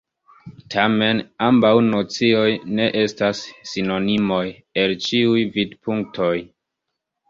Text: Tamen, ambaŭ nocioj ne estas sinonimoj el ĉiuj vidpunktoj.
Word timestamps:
Tamen, 0.75 1.21
ambaŭ 1.47 1.73
nocioj 1.91 2.47
ne 2.79 2.89
estas 3.03 3.45
sinonimoj 3.75 4.43
el 4.87 4.99
ĉiuj 5.09 5.49
vidpunktoj. 5.57 6.37